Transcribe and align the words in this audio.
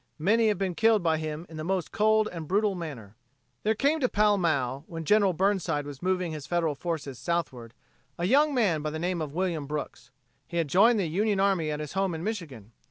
Many 0.17 0.47
have 0.47 0.57
been 0.57 0.73
killed 0.73 1.03
by 1.03 1.19
him 1.19 1.45
in 1.47 1.57
the 1.57 1.63
most 1.63 1.91
cold 1.91 2.27
and 2.31 2.47
brutal 2.47 2.73
manner." 2.73 3.15
There 3.61 3.75
came 3.75 3.99
to 3.99 4.09
Pall 4.09 4.35
Mall, 4.39 4.83
when 4.87 5.05
General 5.05 5.31
Burnside 5.33 5.85
was 5.85 6.01
moving 6.01 6.31
his 6.31 6.47
Federal 6.47 6.73
forces 6.73 7.19
southward, 7.19 7.75
a 8.17 8.25
young 8.25 8.51
man 8.51 8.81
by 8.81 8.89
the 8.89 8.97
name 8.97 9.21
of 9.21 9.35
William 9.35 9.67
Brooks. 9.67 10.09
He 10.47 10.57
had 10.57 10.67
joined 10.69 10.99
the 10.99 11.05
Union 11.05 11.39
Army 11.39 11.69
at 11.69 11.79
his 11.79 11.93
home 11.93 12.15
in 12.15 12.23
Michigan. 12.23 12.71